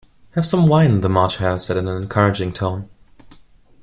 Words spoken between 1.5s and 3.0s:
said in an encouraging tone.